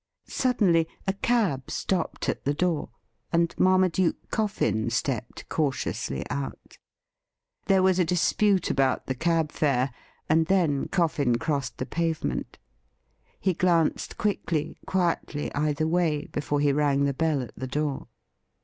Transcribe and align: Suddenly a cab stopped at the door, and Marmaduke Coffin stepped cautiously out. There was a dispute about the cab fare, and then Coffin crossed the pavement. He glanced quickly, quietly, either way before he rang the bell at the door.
Suddenly 0.25 0.87
a 1.05 1.13
cab 1.13 1.69
stopped 1.69 2.27
at 2.27 2.43
the 2.43 2.55
door, 2.55 2.89
and 3.31 3.53
Marmaduke 3.59 4.31
Coffin 4.31 4.89
stepped 4.89 5.47
cautiously 5.47 6.25
out. 6.27 6.79
There 7.67 7.83
was 7.83 7.99
a 7.99 8.03
dispute 8.03 8.71
about 8.71 9.05
the 9.05 9.13
cab 9.13 9.51
fare, 9.51 9.93
and 10.27 10.47
then 10.47 10.87
Coffin 10.87 11.37
crossed 11.37 11.77
the 11.77 11.85
pavement. 11.85 12.57
He 13.39 13.53
glanced 13.53 14.17
quickly, 14.17 14.75
quietly, 14.87 15.53
either 15.53 15.85
way 15.85 16.25
before 16.31 16.61
he 16.61 16.73
rang 16.73 17.03
the 17.03 17.13
bell 17.13 17.43
at 17.43 17.55
the 17.55 17.67
door. 17.67 18.07